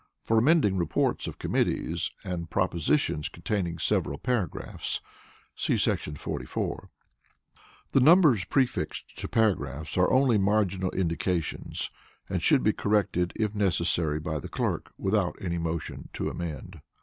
[For 0.23 0.39
amending 0.39 0.77
reports 0.77 1.27
of 1.27 1.37
committees, 1.37 2.09
and 2.23 2.49
propositions 2.49 3.29
containing 3.29 3.77
several 3.77 4.17
paragraphs, 4.17 4.99
see§ 5.55 5.75
44.] 6.17 6.89
The 7.91 7.99
numbers 7.99 8.43
prefixed 8.45 9.15
to 9.19 9.27
paragraphs 9.27 9.97
are 9.99 10.09
only 10.11 10.39
marginal 10.39 10.89
indications, 10.89 11.91
and 12.27 12.41
should 12.41 12.63
be 12.63 12.73
corrected, 12.73 13.31
if 13.35 13.53
necessary, 13.53 14.19
by 14.19 14.39
the 14.39 14.49
clerk, 14.49 14.91
without 14.97 15.35
any 15.39 15.59
motion 15.59 16.09
to 16.13 16.31
amend. 16.31 16.81